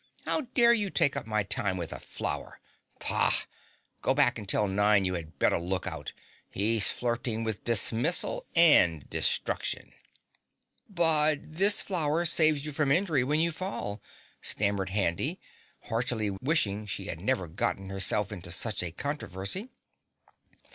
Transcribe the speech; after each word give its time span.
How 0.25 0.41
dare 0.55 0.73
you 0.73 0.89
take 0.89 1.15
up 1.15 1.27
my 1.27 1.43
time 1.43 1.77
with 1.77 1.93
a 1.93 1.99
flower! 1.99 2.59
PAH! 2.99 3.45
Go 4.01 4.15
back 4.15 4.39
and 4.39 4.49
tell 4.49 4.67
Nine 4.67 5.03
he 5.05 5.11
had 5.11 5.37
better 5.37 5.59
look 5.59 5.85
out 5.85 6.11
he's 6.49 6.89
flirting 6.89 7.43
with 7.43 7.63
dismissal 7.63 8.47
and 8.55 9.07
destruction." 9.11 9.93
"But 10.89 11.41
this 11.43 11.81
flower 11.83 12.25
saves 12.25 12.65
you 12.65 12.71
from 12.71 12.91
injury 12.91 13.23
when 13.23 13.41
you 13.41 13.51
fall," 13.51 14.01
stammered 14.41 14.89
Handy, 14.89 15.39
heartily 15.83 16.31
wishing 16.31 16.87
she 16.87 17.05
had 17.05 17.21
never 17.21 17.47
got 17.47 17.77
herself 17.77 18.31
into 18.31 18.49
such 18.49 18.81
a 18.81 18.89
controversy. 18.91 19.69